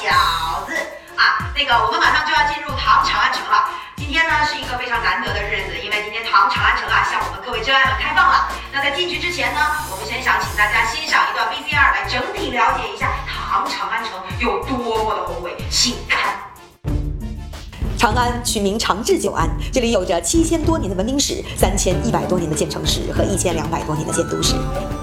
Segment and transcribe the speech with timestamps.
[0.00, 0.72] 小子
[1.16, 1.52] 啊。
[1.54, 3.68] 那个我们马上就要进入唐长安城了。
[3.96, 8.48] 今天呢是一个非常难得的日子，因为今天唐长安城啊向我们各位真爱们开放了。
[8.72, 9.60] 那在进去之前呢，
[9.90, 16.34] 我们先想请大家欣赏一段 VCR 来整体了解一下唐长安城有多么的宏伟，请看。
[17.96, 24.56] 长安取名长治久安，这里有着七千多年的文明史，三千一百多年的建城史和一千两百多年的建都史，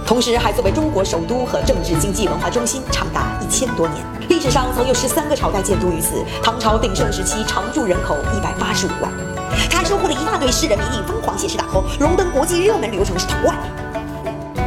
[0.06, 4.19] 同时还作为中国首都和政治、经济、文化中心长达一千多年。
[4.40, 9.12] 历史上曾有十三个朝代建都于此，唐朝鼎盛时期常住人口一百八十五万，
[9.70, 13.58] 它收获了一大堆诗人迷弟疯狂写诗打 call，荣登国际热门旅游城市 top one。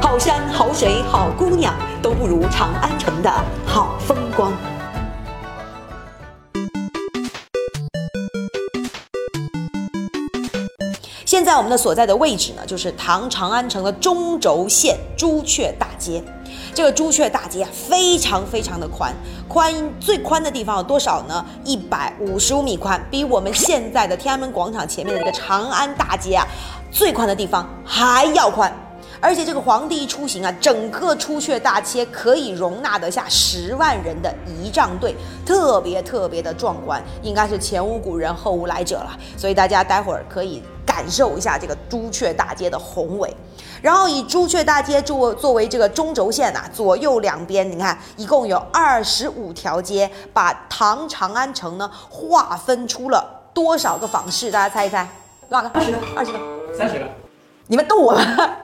[0.02, 3.32] 好山好水好姑娘，都不如长安城的
[3.64, 4.52] 好风光。
[11.25, 16.22] 现在我们的所在的位置呢，就是唐长安城的中轴线朱雀大街。
[16.75, 19.15] 这个朱雀大街啊，非常非常的宽，
[19.47, 21.45] 宽最宽的地方有多少呢？
[21.65, 26.47] 一百五十五米宽，比我们现在的天安门广场前面的这个长安大街啊，
[26.91, 28.73] 最宽的地方还要宽。
[29.20, 35.15] 而且这个皇帝一出行啊，整个朱雀大街可以容纳得下十万人的仪仗队，
[35.47, 39.17] 特别特别的壮观，应该是前无古人后无来者了。
[39.37, 40.61] 所以大家待会儿可以
[40.92, 43.34] 感受一下这个朱雀大街的宏伟。
[43.80, 54.50] 然后以朱雀大街作作为这个中轴线呐，左右两边你看一共有二十五条街，把唐长安城呢划分出了多少个坊市？
[54.50, 55.08] 大家猜一猜，
[55.48, 55.70] 多少个？
[55.74, 55.98] 二十个？
[56.14, 56.38] 二十个？
[56.76, 57.06] 三十个？
[57.68, 58.56] 你们逗我了，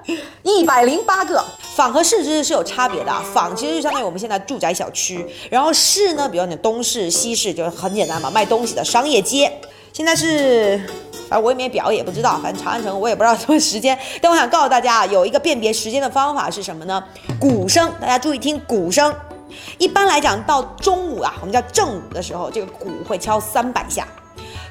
[0.43, 1.43] 一百零八个
[1.75, 3.25] 坊和市其实是有差别的啊。
[3.33, 9.51] 坊其实就相当于我们现在住宅小区，然后市呢，比如你东市、西市，就是很简单嘛，卖东西的商业街。
[9.93, 10.81] 现在是，
[11.29, 13.99] 而我也没表，也不知道，反正长安城我也不知道什么时间。
[14.21, 17.03] 但我想告诉大家啊，有一个辨别时间的方法是什么呢？
[17.39, 19.15] 鼓声，大家注意听鼓声。
[19.79, 24.07] 一般来讲，到中午啊，我们叫正午的时候，这个鼓会敲三百下。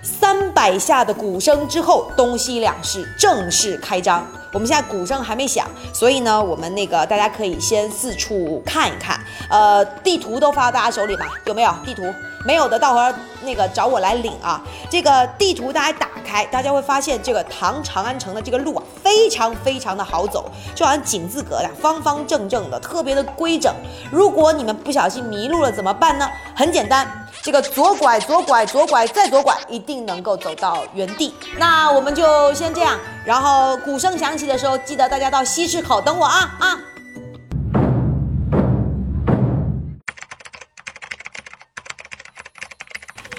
[0.02, 4.26] 三百下的鼓声之后，东西两市正式开张。
[4.54, 9.20] 我们现在鼓声还没响，所以呢，我们那个大家可以先四处看一看。
[9.50, 11.26] 呃，地图都发到大家手里吧？
[11.46, 12.04] 有没有地图？
[12.48, 14.62] 没有的，到会儿那个找我来领啊。
[14.90, 23.76] 这个地图大家打开，大家会发现这个唐长安城的这个路啊，非常非常的好走，就好像井字格的，方方正正的，特别的规整。
[24.10, 26.26] 如果你们不小心迷路了怎么办呢？
[26.56, 27.06] 很简单。
[27.44, 31.36] 这个左拐，左拐，左拐，再左拐，一定能够走到原地。
[31.58, 36.80] 那我们就先这样，然后鼓声响起的时候，记得大家到西市口等我啊啊！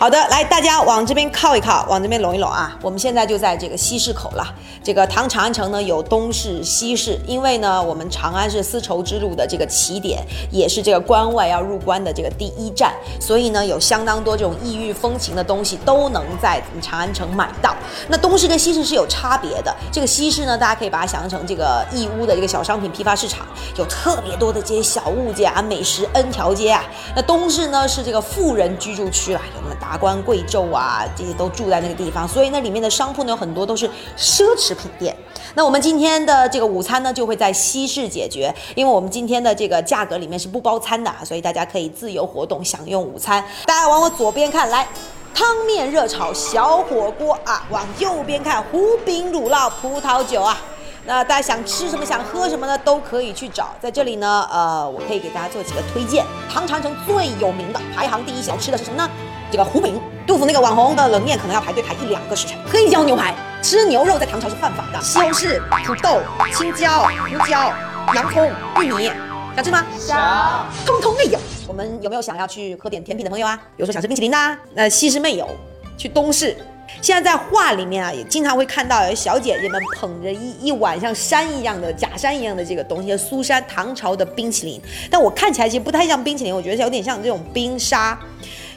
[0.00, 2.78] 好的，来，大家往这边靠一靠，往这边拢一拢啊！
[2.82, 4.46] 我们现在就在这个西市口了。
[4.80, 17.74] 这个唐长安城呢，有东市、西市，因为呢，我们长安是丝绸之路的这个起点，也是这个关外要入关的这个第一站，所以呢，有相当多这种异域风情的东西都能在长安城买到。
[18.06, 19.76] 那东市跟西市是有差别的。
[19.90, 23.44] 这个西市呢，大家可以把它想象成这个义乌的这个小商品批发市场，
[23.76, 26.84] 有特别多的这些小物件啊，美食 N 条街啊。
[27.16, 29.87] 那东市呢，是这个富人居住区啦，有那么大。
[29.88, 33.88] 达官贵胄啊，这些都住在那个地方，所以那里面的商铺呢，有很多都是
[34.18, 35.16] 奢侈品店。
[35.54, 43.42] 那我们今天的这个午餐呢，就会在西市解决，因为我们今天的这个价格里面是不包餐的啊，所以大家可以自由活动享用午餐。
[43.64, 44.86] 大家往我左边看，来
[45.34, 50.60] 汤面热炒小火锅啊；往右边看胡饼乳酪葡萄酒啊。
[51.06, 53.70] 那大家想吃什么，想喝什么呢，都可以去找。
[53.80, 56.26] 在这里呢，呃，我可以给大家做几个推荐。
[56.52, 59.08] 唐长城最有名的排行第一小吃的是什么呢？
[59.50, 62.56] 这个胡饼，杜甫那个网红的冷面可能要排队排一两个时辰。
[62.66, 65.00] 黑椒牛排，吃牛肉在唐朝是犯法的。
[65.00, 66.20] 西红柿、土豆、
[66.54, 67.72] 青椒、胡椒、
[68.14, 68.50] 洋葱、
[68.82, 69.10] 玉米，
[69.56, 69.86] 想吃吗？
[69.98, 71.38] 想，通通没有。
[71.66, 73.56] 我们有没有想要去喝点甜品的朋友啊？
[73.76, 75.48] 比如说想吃冰淇淋的，那西市没有，
[75.96, 76.56] 去东市。
[77.02, 84.80] 现在在画里面啊，也经常会看到有小姐姐们捧着一一碗像山一样的假山一样的这个东西，苏山唐朝的冰淇淋。
[85.10, 88.18] 但我看起来其实不太像冰淇淋，我觉得有点像这种冰沙。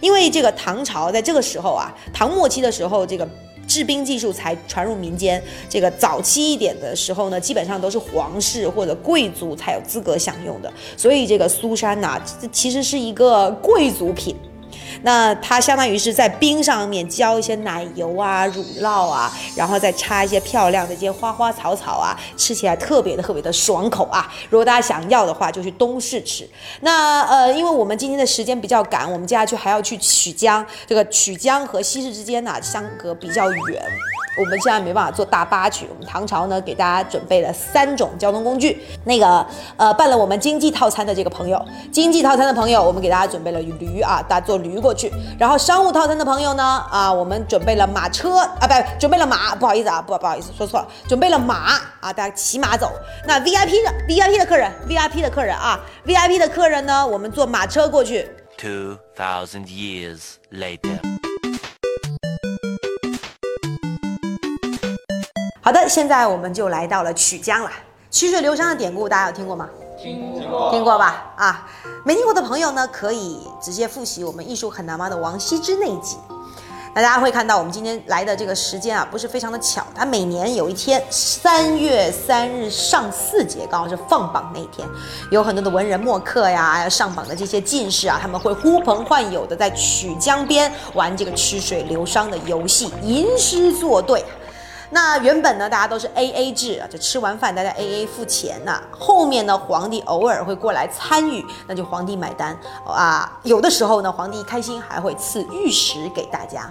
[0.02, 3.28] 因为这个唐朝在这个时候啊，唐末期的时候，这个
[3.66, 5.42] 制冰技术才传入民间。
[5.70, 10.74] 这个早期一点的时候呢，基本上都是皇室或者贵族才有资格享用的。
[10.98, 14.36] 所以这个苏珊呐，这其实是一个贵族品。
[15.04, 24.32] 那它相当于是在冰上面浇一些奶油啊、乳酪啊，然后再插一些漂亮的这些花花草草啊，吃起来特别的特别的爽口啊。
[24.50, 26.48] 如果大家想要的话，就去东市吃。
[26.82, 30.66] 那呃，因为我们今天的时间比较赶，我们接下去还要去曲江。
[30.88, 33.84] 这个曲江和西市之间呢，相隔比较远。
[34.40, 38.82] 我们现在没办法坐大巴去，我们唐朝呢给大家准备了三种交通工具。
[39.04, 39.46] 那个
[39.76, 41.62] 呃办了我们经济套餐的这个朋友，
[41.92, 45.12] 经济套餐的朋友，我们给大家准备了驴啊，大家坐驴过去。
[45.40, 52.92] 然后商务套餐的朋友呢，啊，我们准备了马车啊，不，准备了马，不好意思啊，不不好意思说错了，准备了马啊，大家骑马走。
[53.26, 58.30] 那 VIP 的 VIP 的客人，VIP 的客人啊，VIP 的客人呢，我们坐马车过去。
[58.58, 61.00] Two thousand years later.
[65.64, 67.72] 好的，现在我们就来到了曲江了。
[68.10, 69.70] 曲水流觞的典故，大家有听过吗？
[70.02, 71.32] 听过，听过吧？
[71.36, 71.68] 啊，
[72.04, 76.18] 没听过的朋友呢，可以直接复习我们艺术很难吗的王羲之那一集。
[76.94, 79.82] 那大家会看到，我们今天来的这个时间啊，不是非常的巧。
[79.96, 84.86] 它每年有一天，三月三日上巳节，刚好是放榜那一天，
[85.30, 94.26] 有很多的文人墨客呀，上榜的这些进士啊，他们会呼朋唤友的在曲江边玩这个曲水流觞的游戏，吟诗作对。
[94.94, 98.82] 那原本呢，大家都是 A A 制啊，就吃完饭大家 A A 付钱呐。
[98.92, 102.56] 后面呢，皇帝偶尔会过来参与，那就皇帝买单
[102.86, 103.40] 啊。
[103.44, 106.70] 有的时候呢，皇帝开心还会赐玉石给大家。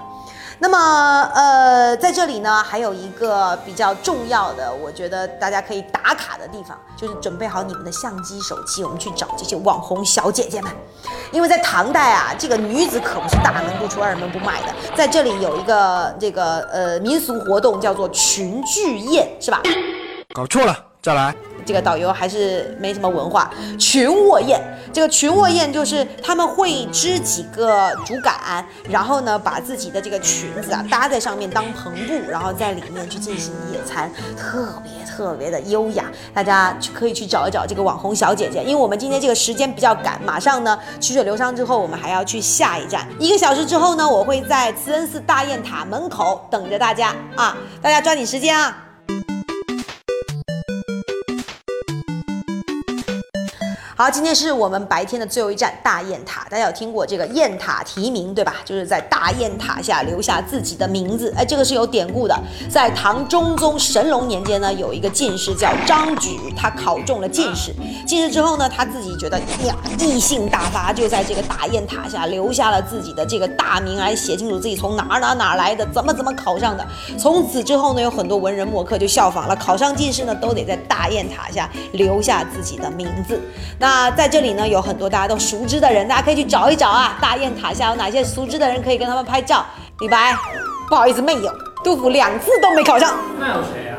[0.63, 10.71] 那么，呃，在这里呢，还有一个比较重要的，我觉得大家可以打卡的地方，就是准备好你们的相机、手机，我们去找这些网红小姐姐们。
[11.33, 14.75] 因为在唐代啊，这个女子可不是大门不出二门不迈的。
[14.97, 19.63] 在这里有一个这个呃民俗活动，叫做群聚宴，是吧？
[20.35, 21.35] 搞错了，再来。
[21.71, 23.49] 这个导游还是没什么文化。
[23.79, 24.61] 群卧宴，
[24.93, 36.07] 这个群卧宴就是他们会支几个竹竿，然后呢把自己的这个裙子啊搭在上面当篷布，然后在里面去进行野餐，特别特别的优雅。
[36.35, 43.07] 大家去可以去找一找这个网红小姐姐，因为我们今天这个时间比较赶，马上呢曲水流觞之后，我们还要去下一站。
[43.21, 48.90] 一个小时之后呢，我会在慈恩寺大雁塔门口等着大家啊，大家抓紧时间啊！
[54.01, 56.47] 好，今天是我们白天的最后一站大雁塔。
[56.49, 58.55] 大家有听过这个雁塔题名对吧？
[58.65, 61.31] 就是在大雁塔下留下自己的名字。
[61.37, 62.35] 哎，这个是有典故的。
[62.71, 67.75] 在唐中宗神龙年间呢，有一个进士叫张举，他考中了进士。
[68.07, 76.83] 进士之后呢，他自己觉得呀，意兴大发，就在这个大雁塔下留下了自己的这个大名，来写清楚自己从哪儿哪哪来的，怎么怎么考上的。
[77.19, 83.39] 从此之后呢，有很多文人墨客就效仿了，考上进士呢，都得在大雁塔下留下自己的名字。
[83.79, 87.19] 那那在这里呢，有很多大家都熟知的人，大家可以去找一找啊。
[87.21, 89.67] 大雁塔下有哪些熟知的人可以跟他们拍照？
[89.99, 90.33] 李白，
[90.89, 91.53] 不好意思，没有。
[91.83, 93.19] 杜甫两次都没考上。
[93.41, 93.99] 那有谁啊？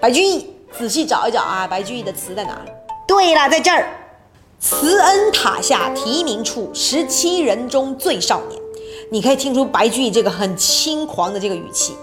[0.00, 1.66] 白居易，仔细找一找啊。
[1.66, 2.58] 白居易的词在哪？
[3.06, 3.86] 对了，在这儿。
[4.58, 8.58] 慈恩塔下题名处，十七人中最少年。
[9.12, 11.94] 你可以听出白居易这个很轻狂的这个语气。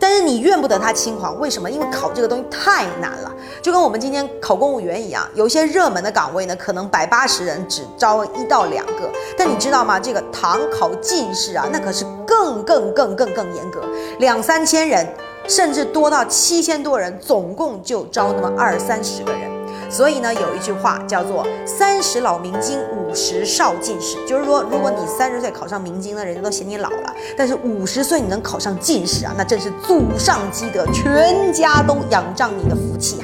[0.00, 1.70] 但是你怨不得他轻狂，为什么？
[1.70, 9.10] 因为考这个东西太难了，就跟我们今天考公务员一样，有些热门的岗位呢，可能百八十人只招一到两个。
[9.36, 9.98] 但你知道吗？
[9.98, 13.80] 这个唐考进士啊，那可是更更更更更严格，
[14.20, 15.06] 两三千人，
[15.48, 19.57] 甚至多到七千多人，总共就招那么二三十个人。
[19.90, 33.20] 所以呢，有一句话叫做“三十老明经，五十少进士”，就是说，如果你三十岁考上明经呢，人家都嫌你老了；但是五十岁你能考上进士啊，那真是祖上积德，全家都仰仗你的福气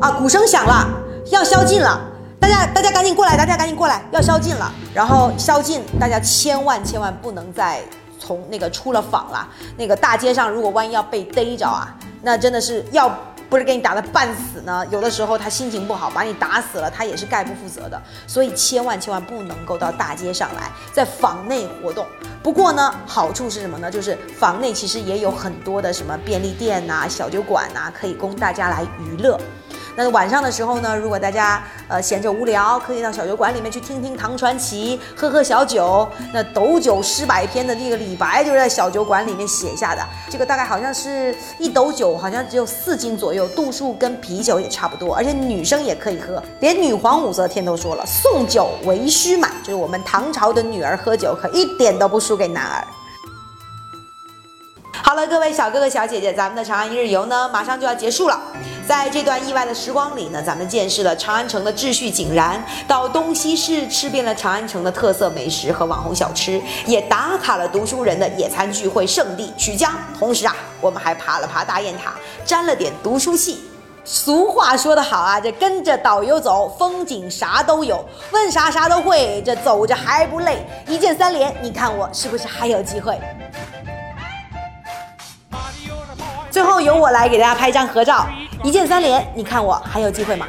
[0.00, 0.08] 啊！
[0.08, 0.88] 啊，鼓声响了，
[1.30, 2.00] 要宵禁了，
[2.38, 4.72] 大家大家赶紧过来，大家赶紧过来，要宵禁了。
[4.94, 7.80] 然后宵禁，大家千万千万不能再
[8.20, 11.92] 从那个出了坊了，那个大街上如果万一要被逮着啊，
[12.22, 13.12] 那真的是要。
[13.54, 18.02] 或者给你打的半死呢，有的时候他心情不好，把你打死了，他也是概不负责的。
[18.26, 22.04] 所以千万千万不能够到大街上来，在房内活动。
[22.42, 23.88] 不过呢，好处是什么呢？
[23.88, 29.38] 就是房内其实也有很多的什么便利店呐、小酒馆呐，可以供大家来娱乐。
[29.96, 36.08] 那晚上的时候呢，如果大家呃闲着无聊，可以到小酒馆里面去听听唐传奇，喝喝小酒。
[36.32, 40.02] 那斗酒诗百篇的这个李白就是在小酒馆里面写下的。
[40.28, 46.42] 这个大概好像是一斗酒，好像只有四斤左右，度数跟啤酒也差不多，而且女生也可以喝。
[46.60, 52.84] 连女皇武则天都说了，送酒为须满，就是我们唐朝的女儿喝酒可一点都不输给男儿。
[55.14, 58.36] 好了，各位小哥哥小姐姐，咱们的长安一日游呢，马上就要结束了。
[58.84, 69.88] 在这段意外的时光里呢，咱们见识了长安城的秩序井然，到东西市吃遍了长安城的特色美食和网红小吃，也打卡了读书人的野餐聚会圣地曲江。
[70.18, 73.60] 同时啊，我们还爬了爬大雁塔，沾了点读书气。
[74.04, 80.66] 俗话说得好啊，这跟着导游走，风景啥都有，问啥啥都会，这走着还不累。
[80.88, 83.16] 一键三连，你看我是不是还有机会？
[86.54, 88.24] 最后由我来给大家拍张合照，
[88.62, 90.46] 一键三连，你看我还有机会吗？